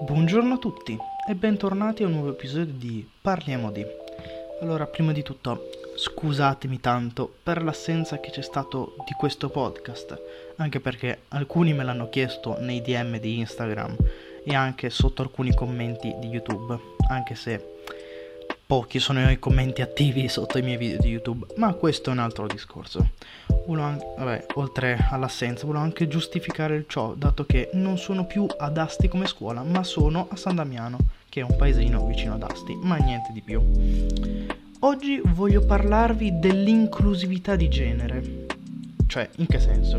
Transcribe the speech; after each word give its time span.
Buongiorno 0.00 0.54
a 0.54 0.58
tutti 0.58 0.98
e 1.28 1.34
bentornati 1.34 2.02
a 2.02 2.06
un 2.06 2.14
nuovo 2.14 2.30
episodio 2.30 2.74
di 2.74 3.08
Parliamo 3.20 3.70
di. 3.70 3.84
Allora, 4.60 4.86
prima 4.86 5.12
di 5.12 5.22
tutto, 5.22 5.70
scusatemi 5.94 6.80
tanto 6.80 7.32
per 7.42 7.62
l'assenza 7.62 8.18
che 8.18 8.30
c'è 8.30 8.42
stato 8.42 8.96
di 9.06 9.12
questo 9.12 9.48
podcast, 9.50 10.20
anche 10.56 10.80
perché 10.80 11.22
alcuni 11.28 11.72
me 11.72 11.84
l'hanno 11.84 12.08
chiesto 12.08 12.56
nei 12.58 12.80
DM 12.80 13.18
di 13.18 13.38
Instagram 13.38 13.96
e 14.44 14.54
anche 14.54 14.90
sotto 14.90 15.22
alcuni 15.22 15.54
commenti 15.54 16.14
di 16.18 16.28
YouTube, 16.28 16.78
anche 17.08 17.34
se 17.34 17.71
pochi 18.72 19.00
sono 19.00 19.30
i 19.30 19.38
commenti 19.38 19.82
attivi 19.82 20.28
sotto 20.28 20.56
i 20.56 20.62
miei 20.62 20.78
video 20.78 20.98
di 20.98 21.10
YouTube, 21.10 21.44
ma 21.56 21.74
questo 21.74 22.08
è 22.08 22.12
un 22.14 22.20
altro 22.20 22.46
discorso. 22.46 23.06
Anche, 23.68 24.06
vabbè, 24.16 24.46
oltre 24.54 25.08
all'assenza, 25.10 25.66
volevo 25.66 25.84
anche 25.84 26.08
giustificare 26.08 26.86
ciò, 26.88 27.12
dato 27.12 27.44
che 27.44 27.68
non 27.74 27.98
sono 27.98 28.24
più 28.24 28.46
ad 28.56 28.78
Asti 28.78 29.08
come 29.08 29.26
scuola, 29.26 29.62
ma 29.62 29.84
sono 29.84 30.26
a 30.30 30.36
San 30.36 30.54
Damiano, 30.54 30.96
che 31.28 31.40
è 31.40 31.44
un 31.44 31.54
paesino 31.54 32.06
vicino 32.06 32.32
ad 32.32 32.44
Asti, 32.44 32.74
ma 32.80 32.96
niente 32.96 33.30
di 33.34 33.42
più. 33.42 33.60
Oggi 34.78 35.20
voglio 35.22 35.66
parlarvi 35.66 36.38
dell'inclusività 36.38 37.56
di 37.56 37.68
genere. 37.68 38.46
Cioè, 39.06 39.28
in 39.36 39.48
che 39.48 39.60
senso? 39.60 39.96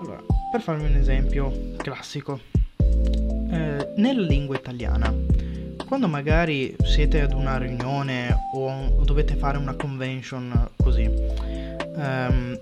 Allora, 0.00 0.20
per 0.50 0.60
farvi 0.60 0.86
un 0.86 0.96
esempio 0.96 1.76
classico, 1.76 2.40
eh, 2.78 3.92
nella 3.94 4.26
lingua 4.26 4.56
italiana 4.56 5.51
quando 5.92 6.08
magari 6.08 6.74
siete 6.84 7.20
ad 7.20 7.34
una 7.34 7.58
riunione 7.58 8.34
o 8.54 9.04
dovete 9.04 9.36
fare 9.36 9.58
una 9.58 9.74
convention 9.74 10.70
così, 10.74 11.04
um, 11.04 12.58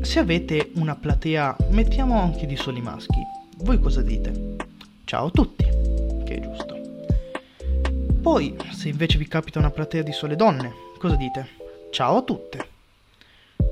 se 0.00 0.18
avete 0.18 0.70
una 0.76 0.96
platea, 0.96 1.54
mettiamo 1.68 2.18
anche 2.18 2.46
di 2.46 2.56
soli 2.56 2.80
maschi, 2.80 3.20
voi 3.58 3.78
cosa 3.78 4.00
dite? 4.00 4.56
Ciao 5.04 5.26
a 5.26 5.30
tutti, 5.30 5.64
che 6.24 6.34
è 6.34 6.40
giusto. 6.40 6.80
Poi, 8.22 8.56
se 8.70 8.88
invece 8.88 9.18
vi 9.18 9.28
capita 9.28 9.58
una 9.58 9.70
platea 9.70 10.00
di 10.00 10.12
sole 10.12 10.34
donne, 10.34 10.72
cosa 10.96 11.16
dite? 11.16 11.48
Ciao 11.90 12.16
a 12.16 12.22
tutte. 12.22 12.66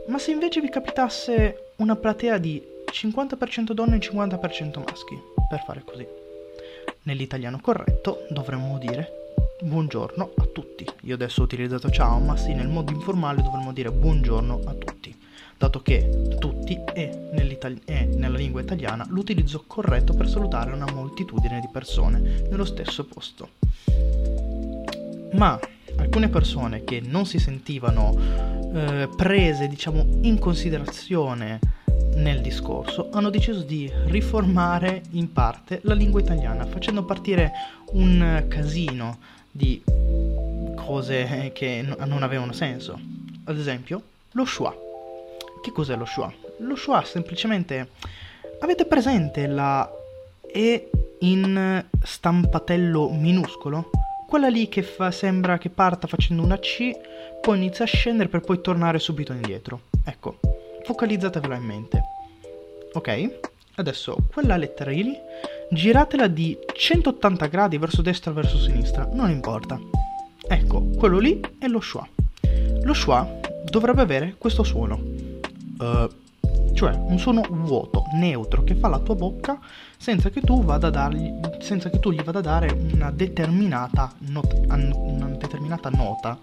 Ma 0.08 0.18
se 0.18 0.30
invece 0.32 0.60
vi 0.60 0.68
capitasse 0.68 1.72
una 1.76 1.96
platea 1.96 2.36
di 2.36 2.62
50% 2.84 3.72
donne 3.72 3.96
e 3.96 3.98
50% 4.00 4.78
maschi, 4.78 5.18
per 5.48 5.62
fare 5.64 5.82
così? 5.86 6.19
Nell'italiano 7.02 7.58
corretto 7.62 8.26
dovremmo 8.28 8.76
dire 8.76 9.08
buongiorno 9.62 10.32
a 10.36 10.44
tutti. 10.44 10.84
Io 11.04 11.14
adesso 11.14 11.40
ho 11.40 11.44
utilizzato 11.44 11.88
ciao, 11.90 12.18
ma 12.18 12.36
sì, 12.36 12.52
nel 12.52 12.68
modo 12.68 12.92
informale 12.92 13.40
dovremmo 13.40 13.72
dire 13.72 13.90
buongiorno 13.90 14.60
a 14.66 14.74
tutti, 14.74 15.16
dato 15.56 15.80
che 15.80 16.36
tutti 16.38 16.78
è, 16.92 17.08
è 17.84 18.04
nella 18.04 18.36
lingua 18.36 18.60
italiana 18.60 19.06
l'utilizzo 19.08 19.64
corretto 19.66 20.12
per 20.12 20.28
salutare 20.28 20.72
una 20.72 20.92
moltitudine 20.92 21.60
di 21.60 21.68
persone 21.72 22.42
nello 22.50 22.66
stesso 22.66 23.06
posto. 23.06 23.48
Ma 25.32 25.58
alcune 25.96 26.28
persone 26.28 26.84
che 26.84 27.00
non 27.00 27.24
si 27.24 27.38
sentivano 27.38 28.14
eh, 28.74 29.08
prese, 29.16 29.68
diciamo, 29.68 30.04
in 30.20 30.38
considerazione 30.38 31.60
nel 32.14 32.40
discorso 32.40 33.08
hanno 33.12 33.30
deciso 33.30 33.62
di 33.62 33.90
riformare 34.06 35.02
in 35.12 35.32
parte 35.32 35.80
la 35.84 35.94
lingua 35.94 36.20
italiana, 36.20 36.66
facendo 36.66 37.04
partire 37.04 37.52
un 37.92 38.44
casino 38.48 39.18
di 39.50 39.82
cose 40.76 41.50
che 41.54 41.82
non 42.04 42.22
avevano 42.22 42.52
senso. 42.52 42.98
Ad 43.44 43.58
esempio, 43.58 44.02
lo 44.32 44.44
schwa. 44.44 44.74
Che 45.62 45.72
cos'è 45.72 45.96
lo 45.96 46.04
schwa? 46.04 46.32
Lo 46.58 46.76
schwa 46.76 47.04
semplicemente... 47.04 47.88
Avete 48.62 48.84
presente 48.84 49.46
la 49.46 49.90
E 50.52 50.90
in 51.20 51.84
stampatello 52.02 53.08
minuscolo? 53.08 53.90
Quella 54.28 54.48
lì 54.48 54.68
che 54.68 54.82
fa, 54.82 55.10
sembra 55.10 55.56
che 55.56 55.70
parta 55.70 56.06
facendo 56.06 56.42
una 56.42 56.58
C, 56.58 56.90
poi 57.40 57.56
inizia 57.56 57.84
a 57.84 57.88
scendere 57.88 58.28
per 58.28 58.42
poi 58.42 58.60
tornare 58.60 58.98
subito 58.98 59.32
indietro. 59.32 59.80
Ecco, 60.04 60.38
focalizzatevela 60.84 61.56
in 61.56 61.62
mente. 61.62 61.99
Ok? 62.92 63.38
Adesso 63.76 64.16
quella 64.32 64.56
lettera 64.56 64.90
lì 64.90 65.16
giratela 65.70 66.26
di 66.26 66.58
180 66.72 67.46
gradi 67.46 67.78
verso 67.78 68.02
destra 68.02 68.30
o 68.30 68.34
verso 68.34 68.58
sinistra, 68.58 69.08
non 69.12 69.30
importa. 69.30 69.78
Ecco, 70.48 70.82
quello 70.96 71.18
lì 71.18 71.40
è 71.58 71.66
lo 71.68 71.80
schwa. 71.80 72.06
Lo 72.82 72.92
schwa 72.92 73.38
dovrebbe 73.64 74.00
avere 74.02 74.34
questo 74.36 74.62
suono. 74.64 75.00
Uh, 75.78 76.08
cioè 76.74 76.94
un 76.94 77.18
suono 77.18 77.42
vuoto, 77.48 78.04
neutro, 78.14 78.64
che 78.64 78.74
fa 78.74 78.88
la 78.88 78.98
tua 78.98 79.14
bocca 79.14 79.58
senza 79.96 80.30
che 80.30 80.40
tu, 80.40 80.64
vada 80.64 80.88
a 80.88 80.90
dargli, 80.90 81.32
senza 81.60 81.90
che 81.90 82.00
tu 82.00 82.10
gli 82.10 82.22
vada 82.22 82.38
a 82.38 82.42
dare 82.42 82.70
una 82.92 83.10
determinata, 83.10 84.12
not, 84.18 84.64
una 84.66 85.26
determinata 85.28 85.90
nota, 85.90 86.38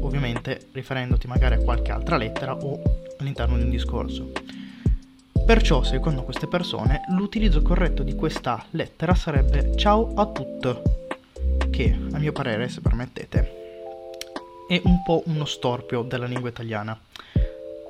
ovviamente 0.00 0.68
riferendoti 0.72 1.26
magari 1.26 1.54
a 1.54 1.58
qualche 1.58 1.90
altra 1.90 2.16
lettera 2.16 2.54
o 2.54 2.80
all'interno 3.18 3.56
di 3.56 3.62
un 3.62 3.70
discorso. 3.70 4.30
Perciò, 5.44 5.82
secondo 5.82 6.22
queste 6.22 6.46
persone, 6.46 7.02
l'utilizzo 7.08 7.62
corretto 7.62 8.02
di 8.02 8.14
questa 8.14 8.64
lettera 8.70 9.14
sarebbe 9.14 9.76
ciao 9.76 10.12
a 10.14 10.26
tutti, 10.26 10.50
che, 11.70 11.98
a 12.12 12.18
mio 12.18 12.32
parere, 12.32 12.68
se 12.68 12.80
permettete, 12.80 13.60
è 14.68 14.80
un 14.84 15.02
po' 15.02 15.22
uno 15.26 15.44
storpio 15.44 16.02
della 16.02 16.26
lingua 16.26 16.48
italiana. 16.48 16.98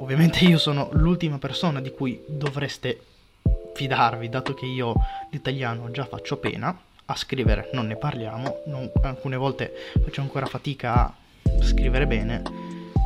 Ovviamente 0.00 0.44
io 0.44 0.58
sono 0.58 0.88
l'ultima 0.92 1.38
persona 1.38 1.80
di 1.80 1.90
cui 1.90 2.24
dovreste 2.26 3.00
fidarvi, 3.74 4.28
dato 4.28 4.54
che 4.54 4.66
io 4.66 4.94
l'italiano 5.30 5.90
già 5.90 6.04
faccio 6.04 6.38
pena, 6.38 6.76
a 7.04 7.16
scrivere 7.16 7.68
non 7.74 7.86
ne 7.86 7.96
parliamo, 7.96 8.62
non, 8.66 8.90
alcune 9.02 9.36
volte 9.36 9.72
faccio 10.02 10.22
ancora 10.22 10.46
fatica 10.46 11.04
a 11.04 11.14
scrivere 11.60 12.06
bene, 12.06 12.42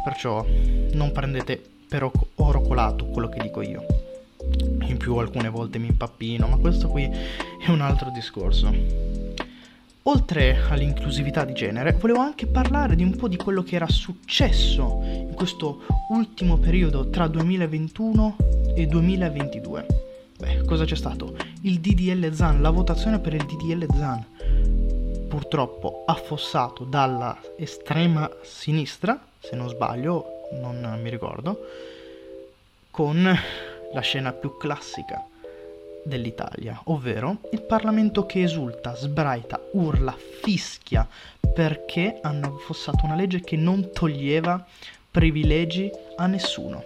perciò 0.04 0.44
non 0.92 1.10
prendete 1.12 1.60
per 1.88 2.10
oro 2.36 2.60
colato 2.62 3.06
quello 3.06 3.28
che 3.28 3.40
dico 3.42 3.60
io. 3.60 3.95
Più 5.06 5.14
alcune 5.18 5.50
volte 5.50 5.78
mi 5.78 5.86
impappino, 5.86 6.48
ma 6.48 6.56
questo 6.56 6.88
qui 6.88 7.04
è 7.04 7.70
un 7.70 7.80
altro 7.80 8.10
discorso. 8.10 8.74
Oltre 10.02 10.58
all'inclusività 10.68 11.44
di 11.44 11.52
genere, 11.52 11.92
volevo 11.92 12.18
anche 12.18 12.48
parlare 12.48 12.96
di 12.96 13.04
un 13.04 13.14
po' 13.14 13.28
di 13.28 13.36
quello 13.36 13.62
che 13.62 13.76
era 13.76 13.86
successo 13.88 15.02
in 15.04 15.32
questo 15.34 15.82
ultimo 16.08 16.56
periodo 16.56 17.08
tra 17.08 17.28
2021 17.28 18.36
e 18.74 18.86
2022. 18.86 19.86
Beh, 20.40 20.64
cosa 20.64 20.84
c'è 20.84 20.96
stato? 20.96 21.36
Il 21.60 21.78
DDL 21.78 22.32
ZAN, 22.32 22.60
la 22.60 22.70
votazione 22.70 23.20
per 23.20 23.34
il 23.34 23.44
DDL 23.44 23.86
ZAN, 23.94 24.24
purtroppo 25.28 26.02
affossato 26.04 26.82
dalla 26.82 27.38
estrema 27.56 28.28
sinistra, 28.42 29.24
se 29.38 29.54
non 29.54 29.68
sbaglio, 29.68 30.48
non 30.60 30.98
mi 31.00 31.10
ricordo, 31.10 31.60
con 32.90 33.38
la 33.92 34.00
scena 34.00 34.32
più 34.32 34.56
classica 34.56 35.24
dell'Italia, 36.04 36.80
ovvero 36.84 37.38
il 37.50 37.62
Parlamento 37.62 38.26
che 38.26 38.42
esulta, 38.42 38.94
sbraita, 38.94 39.60
urla, 39.72 40.16
fischia 40.42 41.06
perché 41.52 42.18
hanno 42.22 42.56
affossato 42.56 43.04
una 43.04 43.16
legge 43.16 43.40
che 43.40 43.56
non 43.56 43.90
toglieva 43.92 44.64
privilegi 45.10 45.90
a 46.16 46.26
nessuno. 46.26 46.84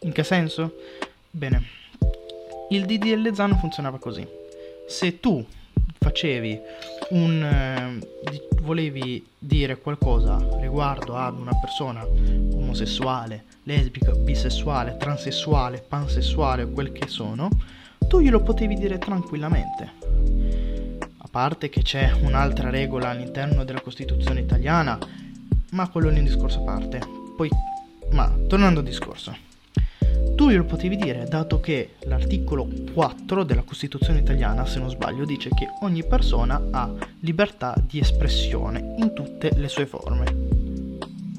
In 0.00 0.12
che 0.12 0.22
senso? 0.22 0.76
Bene, 1.30 1.62
il 2.70 2.86
DDL 2.86 3.34
Zan 3.34 3.58
funzionava 3.58 3.98
così. 3.98 4.26
Se 4.86 5.20
tu 5.20 5.44
facevi 6.04 6.60
un... 7.10 7.42
Eh, 7.42 8.12
volevi 8.60 9.24
dire 9.38 9.76
qualcosa 9.76 10.38
riguardo 10.58 11.16
ad 11.16 11.38
una 11.38 11.52
persona 11.58 12.02
omosessuale, 12.04 13.44
lesbica, 13.64 14.12
bisessuale, 14.12 14.96
transessuale, 14.98 15.84
pansessuale, 15.86 16.70
quel 16.70 16.92
che 16.92 17.08
sono, 17.08 17.48
tu 18.08 18.20
glielo 18.20 18.42
potevi 18.42 18.74
dire 18.74 18.98
tranquillamente. 18.98 19.92
A 21.18 21.28
parte 21.30 21.68
che 21.68 21.82
c'è 21.82 22.12
un'altra 22.22 22.70
regola 22.70 23.10
all'interno 23.10 23.64
della 23.64 23.80
Costituzione 23.80 24.40
italiana, 24.40 24.98
ma 25.70 25.88
quello 25.88 26.08
è 26.08 26.16
un 26.16 26.24
discorso 26.24 26.60
a 26.60 26.62
parte. 26.62 27.00
Poi, 27.36 27.50
ma 28.10 28.30
tornando 28.46 28.80
al 28.80 28.86
discorso, 28.86 29.36
tu 30.44 30.50
glielo 30.50 30.64
potevi 30.64 30.96
dire, 30.96 31.24
dato 31.24 31.58
che 31.58 31.94
l'articolo 32.00 32.68
4 32.92 33.44
della 33.44 33.62
Costituzione 33.62 34.18
italiana, 34.18 34.66
se 34.66 34.78
non 34.78 34.90
sbaglio, 34.90 35.24
dice 35.24 35.48
che 35.48 35.66
ogni 35.80 36.04
persona 36.04 36.62
ha 36.70 36.92
libertà 37.20 37.74
di 37.82 37.98
espressione 37.98 38.94
in 38.98 39.14
tutte 39.14 39.52
le 39.56 39.68
sue 39.68 39.86
forme. 39.86 40.26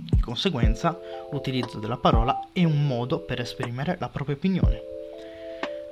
Di 0.09 0.19
conseguenza, 0.19 0.99
l'utilizzo 1.31 1.77
della 1.77 1.97
parola 1.97 2.47
è 2.51 2.63
un 2.63 2.87
modo 2.87 3.19
per 3.19 3.41
esprimere 3.41 3.95
la 3.99 4.09
propria 4.09 4.37
opinione. 4.37 4.81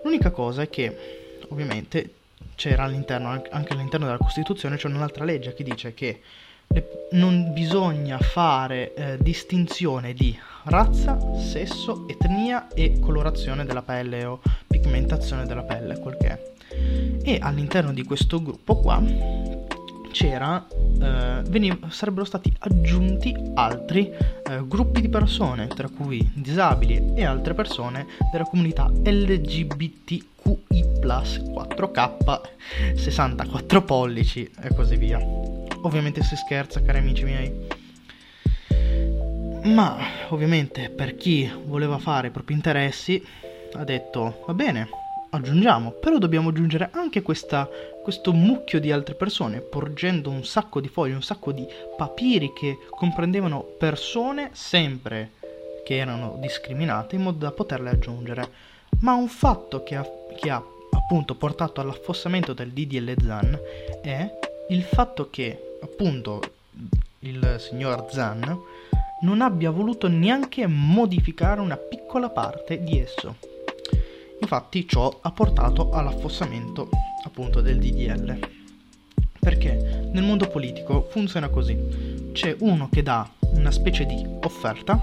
L'unica 0.04 0.32
cosa 0.32 0.64
è 0.64 0.70
che, 0.70 1.38
ovviamente, 1.50 2.14
c'era 2.56 2.82
all'interno, 2.82 3.30
anche 3.30 3.74
all'interno 3.74 4.08
della 4.08 4.18
Costituzione, 4.18 4.78
c'è 4.78 4.88
un'altra 4.88 5.24
legge 5.24 5.54
che 5.54 5.64
dice 5.64 5.94
che 5.94 6.20
Non 7.12 7.54
bisogna 7.54 8.18
fare 8.18 8.94
eh, 8.96 9.18
distinzione 9.20 10.14
di 10.14 10.36
razza, 10.64 11.20
sesso, 11.38 12.08
etnia 12.08 12.68
e 12.74 13.00
colorazione 13.00 13.66
della 13.66 13.84
pelle 13.84 14.26
o 14.26 14.42
pigmentazione 14.66 15.46
della 15.46 15.62
pelle, 15.64 16.00
quel 16.00 16.18
che 16.18 16.28
è. 16.28 16.52
E 17.24 17.38
all'interno 17.40 17.94
di 17.94 18.04
questo 18.04 18.42
gruppo 18.42 18.78
qua 18.78 19.02
c'era, 20.12 20.66
eh, 20.70 21.42
veniv- 21.48 21.90
sarebbero 21.90 22.26
stati 22.26 22.54
aggiunti 22.60 23.36
altri 23.56 24.10
eh, 24.10 24.66
gruppi 24.66 25.02
di 25.02 25.10
persone, 25.10 25.68
tra 25.68 25.90
cui 25.90 26.32
disabili 26.34 27.14
e 27.16 27.26
altre 27.26 27.54
persone 27.54 28.06
della 28.32 28.46
comunità 28.46 28.90
LGBTQI 28.90 30.32
4K, 31.04 32.42
64 32.96 33.82
pollici 33.84 34.50
e 34.62 34.74
così 34.74 34.96
via. 34.96 35.53
Ovviamente 35.84 36.24
si 36.24 36.36
scherza, 36.36 36.82
cari 36.82 37.00
amici 37.00 37.24
miei. 37.24 37.68
Ma 39.64 39.98
ovviamente 40.30 40.90
per 40.90 41.16
chi 41.16 41.50
voleva 41.66 41.98
fare 41.98 42.28
i 42.28 42.32
propri 42.32 42.54
interessi 42.54 43.24
ha 43.74 43.84
detto 43.84 44.44
va 44.46 44.54
bene, 44.54 44.90
aggiungiamo, 45.30 45.92
però 45.92 46.18
dobbiamo 46.18 46.50
aggiungere 46.50 46.90
anche 46.92 47.22
questa, 47.22 47.68
questo 48.02 48.34
mucchio 48.34 48.80
di 48.80 48.92
altre 48.92 49.16
persone, 49.16 49.62
porgendo 49.62 50.30
un 50.30 50.44
sacco 50.44 50.80
di 50.80 50.88
fogli, 50.88 51.14
un 51.14 51.24
sacco 51.24 51.52
di 51.52 51.66
papiri 51.98 52.52
che 52.54 52.78
comprendevano 52.90 53.62
persone 53.78 54.50
sempre 54.54 55.32
che 55.84 55.98
erano 55.98 56.38
discriminate 56.40 57.16
in 57.16 57.24
modo 57.24 57.40
da 57.40 57.52
poterle 57.52 57.90
aggiungere. 57.90 58.72
Ma 59.00 59.14
un 59.14 59.28
fatto 59.28 59.84
che 59.84 59.96
ha, 59.96 60.08
che 60.40 60.50
ha 60.50 60.64
appunto 60.92 61.36
portato 61.36 61.82
all'affossamento 61.82 62.54
del 62.54 62.72
DDL 62.72 63.16
Zan 63.22 63.60
è 64.02 64.30
il 64.70 64.84
fatto 64.84 65.30
che 65.30 65.73
appunto 65.84 66.42
il 67.20 67.58
signor 67.60 68.08
Zan 68.10 68.60
non 69.22 69.42
abbia 69.42 69.70
voluto 69.72 70.08
neanche 70.08 70.66
modificare 70.68 71.62
una 71.62 71.78
piccola 71.78 72.30
parte 72.30 72.84
di 72.84 73.00
esso. 73.00 73.36
Infatti 74.40 74.88
ciò 74.88 75.20
ha 75.22 75.32
portato 75.32 75.92
all'affossamento 75.92 76.90
appunto 77.24 77.62
del 77.62 77.80
DDL. 77.80 78.40
Perché 79.40 80.10
nel 80.12 80.24
mondo 80.24 80.48
politico 80.48 81.08
funziona 81.10 81.50
così. 81.50 82.32
C'è 82.34 82.56
uno 82.60 82.90
che 82.90 83.04
dà 83.04 83.30
una 83.54 83.72
specie 83.72 84.06
di 84.06 84.26
offerta 84.42 85.00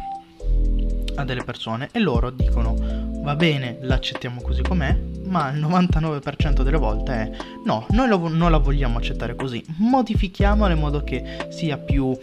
a 1.14 1.24
delle 1.24 1.44
persone 1.44 1.88
e 1.92 1.98
loro 2.00 2.30
dicono 2.30 2.74
va 3.22 3.34
bene, 3.36 3.78
l'accettiamo 3.82 4.40
così 4.40 4.62
com'è, 4.62 4.96
ma 5.30 5.50
il 5.50 5.60
99% 5.60 6.62
delle 6.62 6.76
volte 6.76 7.12
è 7.12 7.30
no, 7.64 7.86
noi 7.90 8.08
lo, 8.08 8.28
non 8.28 8.50
la 8.50 8.58
vogliamo 8.58 8.98
accettare 8.98 9.34
così, 9.34 9.64
modifichiamola 9.78 10.72
in 10.72 10.78
modo 10.78 11.02
che 11.02 11.46
sia 11.48 11.78
più 11.78 12.16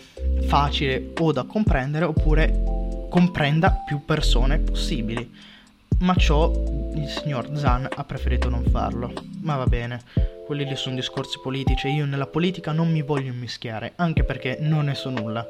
facile 0.46 1.14
o 1.20 1.32
da 1.32 1.44
comprendere 1.44 2.06
oppure 2.06 3.08
comprenda 3.10 3.84
più 3.86 4.04
persone 4.06 4.60
possibili 4.60 5.56
ma 6.00 6.16
ciò 6.16 6.52
il 6.94 7.08
signor 7.08 7.50
Zan 7.54 7.88
ha 7.92 8.04
preferito 8.04 8.50
non 8.50 8.64
farlo. 8.66 9.12
Ma 9.42 9.56
va 9.56 9.66
bene, 9.66 10.02
quelli 10.46 10.66
lì 10.66 10.76
sono 10.76 10.96
discorsi 10.96 11.40
politici 11.42 11.88
e 11.88 11.92
io 11.92 12.06
nella 12.06 12.28
politica 12.28 12.72
non 12.72 12.92
mi 12.92 13.02
voglio 13.02 13.34
mischiare, 13.34 13.94
anche 13.96 14.24
perché 14.24 14.58
non 14.60 14.86
ne 14.86 14.96
so 14.96 15.10
nulla. 15.10 15.46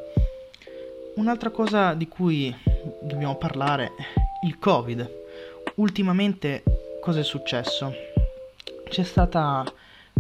Un'altra 1.16 1.50
cosa 1.50 1.94
di 1.94 2.08
cui 2.08 2.56
dobbiamo 3.02 3.36
parlare 3.36 3.86
è 3.86 4.46
il 4.46 4.58
Covid. 4.60 5.10
Ultimamente 5.76 6.64
cosa 7.08 7.22
è 7.22 7.24
successo? 7.24 7.94
C'è 8.90 9.04
stata 9.04 9.64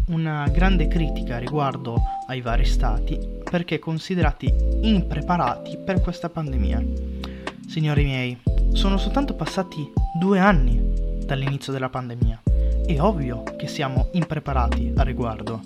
una 0.05 0.47
grande 0.47 0.87
critica 0.87 1.37
riguardo 1.37 2.01
ai 2.27 2.39
vari 2.39 2.63
stati 2.63 3.19
perché 3.43 3.77
considerati 3.77 4.49
impreparati 4.83 5.79
per 5.79 5.99
questa 5.99 6.29
pandemia. 6.29 6.81
Signori 7.67 8.05
miei, 8.05 8.37
sono 8.71 8.97
soltanto 8.97 9.33
passati 9.33 9.85
due 10.17 10.39
anni 10.39 10.79
dall'inizio 11.25 11.73
della 11.73 11.89
pandemia. 11.89 12.43
È 12.85 12.97
ovvio 13.01 13.43
che 13.57 13.67
siamo 13.67 14.07
impreparati 14.13 14.93
a 14.95 15.03
riguardo. 15.03 15.59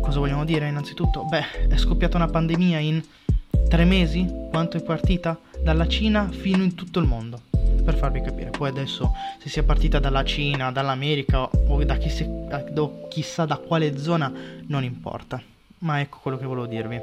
Cosa 0.00 0.18
vogliamo 0.18 0.44
dire 0.44 0.66
innanzitutto? 0.66 1.22
Beh, 1.22 1.68
è 1.68 1.76
scoppiata 1.76 2.16
una 2.16 2.26
pandemia 2.26 2.80
in 2.80 3.00
tre 3.68 3.84
mesi? 3.84 4.28
Quanto 4.50 4.76
è 4.76 4.82
partita? 4.82 5.38
Dalla 5.62 5.86
Cina 5.86 6.28
fino 6.32 6.64
in 6.64 6.74
tutto 6.74 6.98
il 6.98 7.06
mondo. 7.06 7.53
Per 7.84 7.94
farvi 7.96 8.22
capire. 8.22 8.50
Poi 8.50 8.68
adesso 8.68 9.12
se 9.38 9.48
sia 9.48 9.62
partita 9.62 9.98
dalla 9.98 10.24
Cina, 10.24 10.72
dall'America 10.72 11.42
o 11.42 11.84
da 11.84 11.96
chissà, 11.96 12.24
chissà 13.08 13.44
da 13.44 13.58
quale 13.58 13.98
zona 13.98 14.32
non 14.68 14.84
importa. 14.84 15.42
Ma 15.78 16.00
ecco 16.00 16.18
quello 16.22 16.38
che 16.38 16.46
volevo 16.46 16.66
dirvi. 16.66 17.00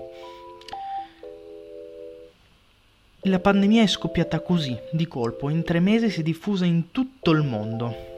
La 3.25 3.37
pandemia 3.37 3.83
è 3.83 3.87
scoppiata 3.87 4.39
così, 4.39 4.75
di 4.91 5.07
colpo, 5.07 5.49
in 5.49 5.63
tre 5.63 5.79
mesi 5.79 6.09
si 6.09 6.21
è 6.21 6.23
diffusa 6.23 6.65
in 6.65 6.89
tutto 6.89 7.29
il 7.29 7.43
mondo. 7.43 8.09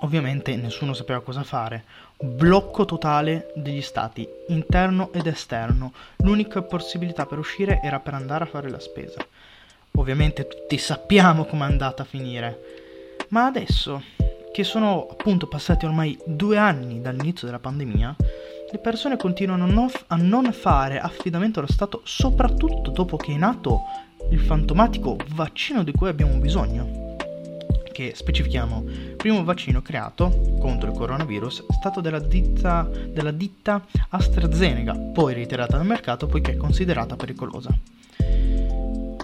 Ovviamente 0.00 0.56
nessuno 0.56 0.92
sapeva 0.92 1.20
cosa 1.20 1.44
fare. 1.44 1.84
Blocco 2.16 2.84
totale 2.84 3.52
degli 3.54 3.80
stati, 3.80 4.28
interno 4.48 5.12
ed 5.12 5.28
esterno. 5.28 5.92
L'unica 6.16 6.62
possibilità 6.62 7.26
per 7.26 7.38
uscire 7.38 7.80
era 7.80 8.00
per 8.00 8.14
andare 8.14 8.42
a 8.42 8.48
fare 8.48 8.68
la 8.68 8.80
spesa. 8.80 9.24
Ovviamente 9.98 10.46
tutti 10.46 10.78
sappiamo 10.78 11.44
com'è 11.44 11.64
andata 11.64 12.02
a 12.02 12.06
finire. 12.06 12.60
Ma 13.30 13.46
adesso, 13.46 14.02
che 14.52 14.62
sono 14.62 15.08
appunto 15.10 15.48
passati 15.48 15.86
ormai 15.86 16.16
due 16.24 16.56
anni 16.56 17.00
dall'inizio 17.00 17.46
della 17.46 17.58
pandemia, 17.58 18.14
le 18.70 18.78
persone 18.78 19.16
continuano 19.16 19.90
a 20.06 20.16
non 20.16 20.52
fare 20.52 21.00
affidamento 21.00 21.58
allo 21.58 21.70
Stato, 21.70 22.00
soprattutto 22.04 22.92
dopo 22.92 23.16
che 23.16 23.32
è 23.32 23.36
nato 23.36 23.80
il 24.30 24.38
fantomatico 24.38 25.16
vaccino 25.34 25.82
di 25.82 25.92
cui 25.92 26.08
abbiamo 26.08 26.36
bisogno. 26.36 27.16
Che 27.92 28.12
specifichiamo, 28.14 28.84
primo 29.16 29.42
vaccino 29.42 29.82
creato 29.82 30.30
contro 30.60 30.90
il 30.90 30.96
coronavirus 30.96 31.64
è 31.68 31.72
stato 31.72 32.00
della 32.00 32.20
ditta, 32.20 32.88
della 33.08 33.32
ditta 33.32 33.84
AstraZeneca, 34.10 34.94
poi 35.12 35.34
ritirata 35.34 35.76
dal 35.76 35.86
mercato 35.86 36.28
poiché 36.28 36.56
considerata 36.56 37.16
pericolosa. 37.16 37.76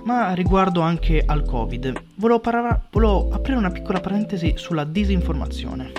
Ma 0.04 0.34
riguardo 0.34 0.82
anche 0.82 1.22
al 1.24 1.44
Covid, 1.44 2.02
volevo, 2.16 2.38
parare, 2.38 2.82
volevo 2.90 3.30
aprire 3.32 3.56
una 3.56 3.70
piccola 3.70 4.00
parentesi 4.00 4.52
sulla 4.56 4.84
disinformazione. 4.84 5.92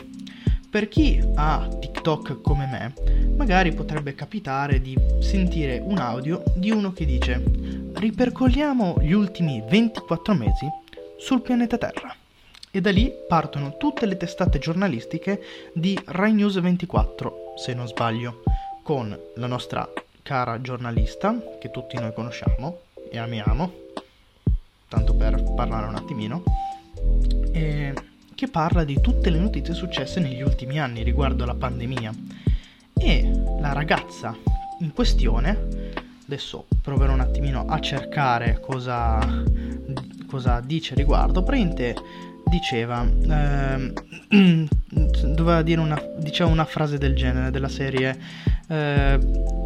Per 0.69 0.87
chi 0.87 1.19
ha 1.33 1.67
TikTok 1.67 2.41
come 2.41 2.67
me, 2.67 2.93
magari 3.35 3.73
potrebbe 3.73 4.13
capitare 4.13 4.79
di 4.79 4.95
sentire 5.21 5.81
un 5.83 5.97
audio 5.97 6.43
di 6.55 6.69
uno 6.69 6.93
che 6.93 7.05
dice 7.05 7.43
ripercorriamo 7.95 8.97
gli 9.01 9.13
ultimi 9.13 9.63
24 9.67 10.35
mesi 10.35 10.67
sul 11.17 11.41
pianeta 11.41 11.79
Terra. 11.79 12.15
E 12.69 12.81
da 12.81 12.91
lì 12.91 13.11
partono 13.27 13.75
tutte 13.77 14.05
le 14.05 14.17
testate 14.17 14.59
giornalistiche 14.59 15.41
di 15.73 15.99
Rai 16.05 16.33
News 16.33 16.59
24, 16.59 17.53
se 17.55 17.73
non 17.73 17.87
sbaglio, 17.87 18.43
con 18.83 19.17
la 19.35 19.47
nostra 19.47 19.89
cara 20.21 20.61
giornalista, 20.61 21.35
che 21.59 21.71
tutti 21.71 21.97
noi 21.97 22.13
conosciamo 22.13 22.81
e 23.15 23.19
amiamo, 23.19 23.73
tanto 24.89 25.15
per 25.15 25.41
parlare 25.55 25.87
un 25.87 25.95
attimino, 25.95 26.43
e 27.51 27.93
che 28.35 28.47
parla 28.49 28.83
di 28.83 28.99
tutte 28.99 29.29
le 29.29 29.39
notizie 29.39 29.73
successe 29.73 30.19
negli 30.19 30.41
ultimi 30.41 30.79
anni 30.79 31.01
riguardo 31.03 31.43
alla 31.43 31.55
pandemia. 31.55 32.13
E 32.93 33.31
la 33.59 33.71
ragazza 33.71 34.35
in 34.81 34.91
questione 34.93 35.93
adesso 36.25 36.65
proverò 36.81 37.13
un 37.13 37.21
attimino 37.21 37.65
a 37.65 37.79
cercare 37.79 38.59
cosa, 38.59 39.19
cosa 40.27 40.59
dice 40.59 40.95
riguardo. 40.95 41.43
Prende 41.43 41.95
diceva, 42.45 43.05
eh, 43.05 43.93
doveva 45.23 45.61
dire 45.61 45.79
una, 45.79 46.01
diceva 46.17 46.49
una 46.49 46.65
frase 46.65 46.97
del 46.97 47.15
genere, 47.15 47.51
della 47.51 47.69
serie, 47.69 48.17
eh, 48.67 49.19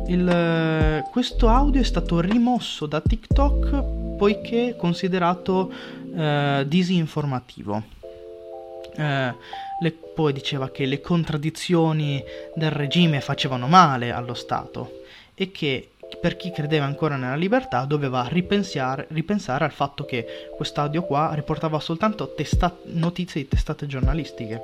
il, 0.08 1.04
questo 1.12 1.48
audio 1.48 1.82
è 1.82 1.84
stato 1.84 2.20
rimosso 2.20 2.86
da 2.86 3.02
TikTok 3.02 4.18
poiché 4.18 4.76
considerato 4.78 5.72
eh, 6.16 6.66
disinformativo. 6.68 7.84
Eh, 8.96 9.34
le, 9.82 9.92
poi 10.14 10.34
diceva 10.34 10.70
che 10.70 10.86
le 10.86 11.00
contraddizioni 11.00 12.22
del 12.54 12.72
regime 12.72 13.22
facevano 13.22 13.68
male 13.68 14.12
allo 14.12 14.34
Stato 14.34 15.04
e 15.36 15.52
che 15.52 15.92
per 16.20 16.36
chi 16.36 16.52
credeva 16.52 16.86
ancora 16.86 17.16
nella 17.16 17.36
libertà 17.36 17.86
doveva 17.86 18.28
ripensare, 18.28 19.06
ripensare 19.12 19.64
al 19.64 19.72
fatto 19.72 20.04
che 20.06 20.50
quest'audio 20.56 21.04
qua 21.04 21.32
riportava 21.34 21.80
soltanto 21.80 22.34
testa- 22.34 22.76
notizie 22.86 23.42
di 23.42 23.48
testate 23.48 23.86
giornalistiche. 23.86 24.62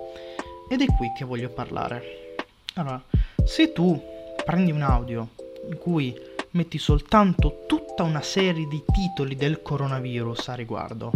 Ed 0.69 0.81
è 0.81 0.85
qui 0.85 1.11
che 1.15 1.25
voglio 1.25 1.49
parlare. 1.49 2.35
Allora, 2.75 3.01
se 3.45 3.71
tu 3.71 4.01
prendi 4.43 4.71
un 4.71 4.81
audio 4.81 5.29
in 5.69 5.77
cui 5.77 6.15
metti 6.51 6.77
soltanto 6.77 7.63
tutta 7.67 8.03
una 8.03 8.21
serie 8.21 8.67
di 8.67 8.83
titoli 8.91 9.35
del 9.35 9.61
coronavirus 9.61 10.49
a 10.49 10.55
riguardo, 10.55 11.11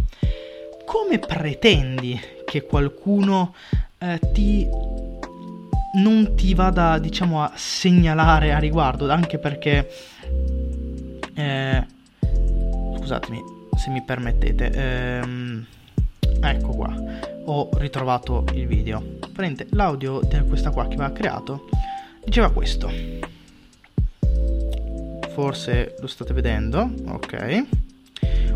come 0.86 1.20
pretendi 1.20 2.20
che 2.46 2.64
qualcuno 2.64 3.54
eh, 3.98 4.20
ti 4.34 4.68
non 5.92 6.36
ti 6.36 6.54
vada, 6.54 7.00
diciamo, 7.00 7.44
a 7.44 7.52
segnalare 7.56 8.54
a 8.54 8.60
riguardo, 8.60 9.10
anche 9.10 9.40
perché... 9.40 9.90
Eh, 11.34 11.86
scusatemi, 12.98 13.42
se 13.76 13.90
mi 13.90 14.04
permettete. 14.04 14.72
Ehm, 14.72 15.66
ecco 16.42 16.70
qua, 16.70 16.94
ho 17.46 17.70
ritrovato 17.74 18.46
il 18.54 18.68
video. 18.68 19.18
Prende 19.34 19.68
l'audio 19.72 20.20
di 20.22 20.42
questa 20.48 20.72
qua 20.72 20.88
che 20.88 20.96
aveva 20.96 21.12
creato, 21.12 21.70
diceva 22.24 22.52
questo. 22.52 22.92
Forse 25.32 25.96
lo 26.00 26.08
state 26.08 26.34
vedendo, 26.34 26.92
ok. 27.08 27.66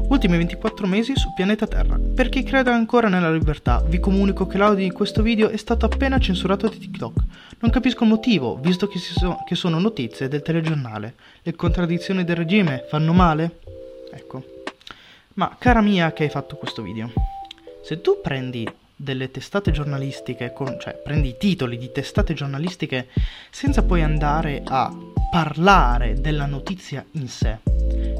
Ultimi 0.09 0.37
24 0.37 0.85
mesi 0.85 1.15
su 1.15 1.33
pianeta 1.33 1.65
Terra. 1.65 1.97
Per 1.97 2.29
chi 2.29 2.43
crede 2.43 2.69
ancora 2.69 3.07
nella 3.07 3.31
libertà, 3.31 3.81
vi 3.81 3.99
comunico 3.99 4.45
che 4.45 4.57
l'audio 4.57 4.83
di 4.83 4.91
questo 4.91 5.21
video 5.21 5.49
è 5.49 5.57
stato 5.57 5.85
appena 5.85 6.19
censurato 6.19 6.67
da 6.67 6.75
TikTok. 6.75 7.23
Non 7.59 7.71
capisco 7.71 8.03
il 8.03 8.09
motivo, 8.09 8.57
visto 8.57 8.87
che, 8.87 8.99
so- 8.99 9.43
che 9.47 9.55
sono 9.55 9.79
notizie 9.79 10.27
del 10.27 10.41
telegiornale. 10.41 11.15
Le 11.41 11.55
contraddizioni 11.55 12.23
del 12.25 12.35
regime 12.35 12.85
fanno 12.89 13.13
male? 13.13 13.59
Ecco. 14.11 14.43
Ma 15.35 15.55
cara 15.57 15.81
mia 15.81 16.11
che 16.13 16.23
hai 16.23 16.29
fatto 16.29 16.57
questo 16.57 16.83
video, 16.83 17.11
se 17.83 17.99
tu 17.99 18.19
prendi 18.21 18.67
delle 18.95 19.29
testate 19.29 19.71
giornalistiche, 19.71 20.53
con, 20.53 20.77
cioè 20.79 20.93
prendi 20.93 21.29
i 21.29 21.37
titoli 21.37 21.77
di 21.77 21.91
testate 21.91 22.33
giornalistiche 22.33 23.09
senza 23.51 23.83
poi 23.83 24.01
andare 24.01 24.63
a 24.65 24.91
parlare 25.29 26.21
della 26.21 26.45
notizia 26.45 27.05
in 27.11 27.27
sé, 27.27 27.59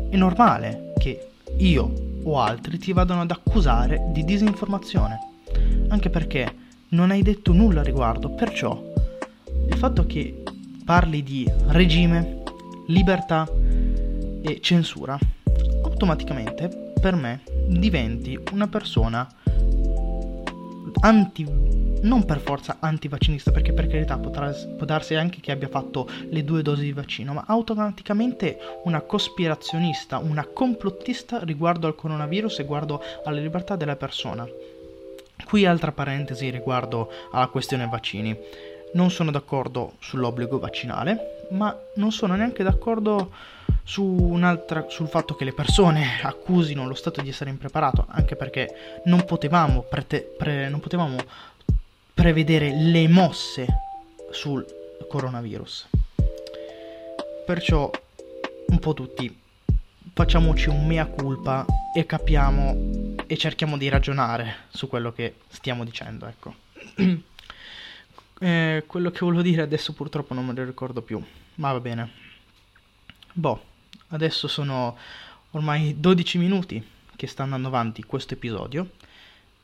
è 0.09 0.15
normale 0.17 0.93
che 0.99 1.29
io 1.57 2.11
o 2.23 2.39
altri 2.41 2.77
ti 2.77 2.91
vadano 2.91 3.21
ad 3.21 3.31
accusare 3.31 4.01
di 4.09 4.25
disinformazione, 4.25 5.17
anche 5.87 6.09
perché 6.09 6.53
non 6.89 7.11
hai 7.11 7.21
detto 7.21 7.53
nulla 7.53 7.79
a 7.79 7.83
riguardo, 7.83 8.31
perciò 8.31 8.81
il 9.69 9.77
fatto 9.77 10.05
che 10.05 10.43
parli 10.83 11.23
di 11.23 11.49
regime, 11.67 12.43
libertà 12.87 13.49
e 14.41 14.59
censura 14.61 15.17
automaticamente 15.83 16.91
per 16.99 17.15
me 17.15 17.41
diventi 17.67 18.37
una 18.51 18.67
persona 18.67 19.27
anti 21.01 21.45
non 22.03 22.25
per 22.25 22.39
forza 22.39 22.77
antivaccinista, 22.79 23.51
perché 23.51 23.71
per 23.71 23.87
carità 23.87 24.17
potrà, 24.17 24.51
può 24.51 24.85
darsi 24.85 25.15
anche 25.15 25.39
che 25.39 25.51
abbia 25.51 25.69
fatto 25.69 26.07
le 26.29 26.43
due 26.43 26.61
dosi 26.61 26.83
di 26.83 26.91
vaccino, 26.91 27.33
ma 27.33 27.45
automaticamente 27.47 28.57
una 28.83 29.01
cospirazionista, 29.01 30.17
una 30.17 30.45
complottista 30.45 31.39
riguardo 31.43 31.87
al 31.87 31.95
coronavirus 31.95 32.59
e 32.59 32.61
riguardo 32.63 33.01
alla 33.23 33.39
libertà 33.39 33.75
della 33.75 33.95
persona. 33.95 34.45
Qui 35.45 35.65
altra 35.65 35.91
parentesi 35.91 36.49
riguardo 36.49 37.09
alla 37.31 37.47
questione 37.47 37.87
vaccini. 37.87 38.37
Non 38.93 39.09
sono 39.09 39.31
d'accordo 39.31 39.93
sull'obbligo 39.99 40.59
vaccinale, 40.59 41.47
ma 41.51 41.75
non 41.95 42.11
sono 42.11 42.35
neanche 42.35 42.63
d'accordo 42.63 43.31
su 43.83 44.39
sul 44.87 45.07
fatto 45.07 45.35
che 45.35 45.43
le 45.43 45.53
persone 45.53 46.21
accusino 46.21 46.87
lo 46.87 46.93
Stato 46.93 47.21
di 47.21 47.29
essere 47.29 47.49
impreparato, 47.49 48.05
anche 48.07 48.35
perché 48.35 49.01
non 49.05 49.25
potevamo, 49.25 49.81
prete, 49.81 50.21
pre, 50.21 50.69
non 50.69 50.79
potevamo 50.79 51.17
prevedere 52.13 52.73
le 52.73 53.07
mosse 53.07 53.65
sul 54.31 54.65
coronavirus. 55.07 55.89
Perciò 57.45 57.91
un 58.67 58.79
po' 58.79 58.93
tutti 58.93 59.41
facciamoci 60.13 60.69
un 60.69 60.85
mea 60.85 61.05
culpa 61.05 61.65
e 61.93 62.05
capiamo 62.05 63.15
e 63.27 63.37
cerchiamo 63.37 63.77
di 63.77 63.89
ragionare 63.89 64.67
su 64.69 64.87
quello 64.87 65.11
che 65.11 65.35
stiamo 65.49 65.83
dicendo, 65.83 66.25
ecco. 66.27 66.55
eh, 68.39 68.83
quello 68.87 69.11
che 69.11 69.19
volevo 69.19 69.41
dire 69.41 69.61
adesso 69.61 69.93
purtroppo 69.93 70.33
non 70.33 70.45
me 70.45 70.53
lo 70.53 70.63
ricordo 70.63 71.01
più, 71.01 71.21
ma 71.55 71.71
va 71.73 71.79
bene. 71.79 72.11
Boh 73.33 73.71
adesso 74.13 74.47
sono 74.47 74.97
ormai 75.51 75.99
12 75.99 76.37
minuti 76.37 76.83
che 77.15 77.27
sta 77.27 77.43
andando 77.43 77.67
avanti 77.67 78.03
questo 78.03 78.35
episodio 78.35 78.91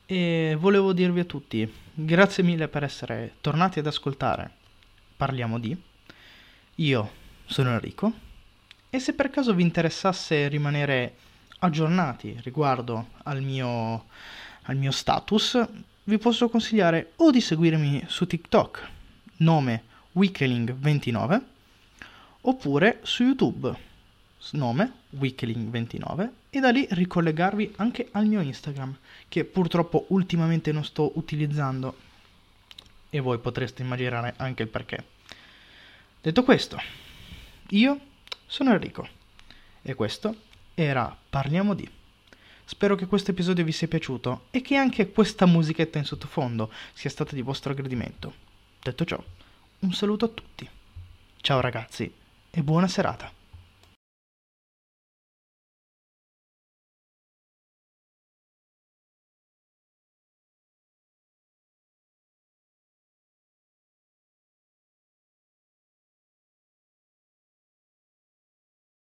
e 0.06 0.56
volevo 0.58 0.92
dirvi 0.92 1.20
a 1.20 1.24
tutti 1.24 1.72
grazie 1.92 2.42
mille 2.42 2.68
per 2.68 2.82
essere 2.82 3.34
tornati 3.40 3.78
ad 3.78 3.86
ascoltare 3.86 4.58
Parliamo 5.16 5.58
di. 5.58 5.76
Io 6.76 7.10
sono 7.44 7.70
Enrico 7.70 8.12
e 8.88 8.98
se 8.98 9.12
per 9.14 9.30
caso 9.30 9.54
vi 9.54 9.62
interessasse 9.62 10.48
rimanere 10.48 11.16
aggiornati 11.60 12.38
riguardo 12.42 13.10
al 13.24 13.42
mio, 13.42 14.06
al 14.62 14.76
mio 14.76 14.90
status, 14.90 15.62
vi 16.04 16.18
posso 16.18 16.48
consigliare 16.48 17.12
o 17.16 17.30
di 17.30 17.40
seguirmi 17.40 18.04
su 18.06 18.26
TikTok, 18.26 18.88
nome 19.36 19.84
Weekling29, 20.16 21.40
oppure 22.40 23.00
su 23.02 23.24
YouTube 23.24 23.88
nome, 24.52 24.92
Weekling29, 25.16 26.28
e 26.50 26.60
da 26.60 26.70
lì 26.70 26.86
ricollegarvi 26.90 27.74
anche 27.76 28.08
al 28.12 28.26
mio 28.26 28.40
Instagram, 28.40 28.96
che 29.28 29.44
purtroppo 29.44 30.06
ultimamente 30.08 30.72
non 30.72 30.84
sto 30.84 31.12
utilizzando 31.14 31.96
e 33.10 33.20
voi 33.20 33.38
potreste 33.38 33.82
immaginare 33.82 34.34
anche 34.36 34.62
il 34.62 34.68
perché. 34.68 35.04
Detto 36.20 36.42
questo, 36.42 36.80
io 37.68 38.00
sono 38.46 38.72
Enrico 38.72 39.08
e 39.82 39.94
questo 39.94 40.34
era 40.74 41.16
Parliamo 41.28 41.74
di. 41.74 41.88
Spero 42.64 42.94
che 42.94 43.06
questo 43.06 43.32
episodio 43.32 43.64
vi 43.64 43.72
sia 43.72 43.88
piaciuto 43.88 44.46
e 44.50 44.60
che 44.60 44.76
anche 44.76 45.10
questa 45.10 45.44
musichetta 45.44 45.98
in 45.98 46.04
sottofondo 46.04 46.70
sia 46.92 47.10
stata 47.10 47.34
di 47.34 47.42
vostro 47.42 47.74
gradimento. 47.74 48.34
Detto 48.80 49.04
ciò, 49.04 49.22
un 49.80 49.92
saluto 49.92 50.26
a 50.26 50.28
tutti. 50.28 50.68
Ciao 51.40 51.60
ragazzi 51.60 52.12
e 52.50 52.62
buona 52.62 52.86
serata. 52.86 53.39